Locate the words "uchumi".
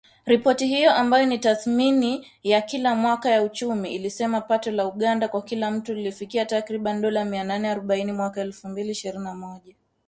3.43-3.93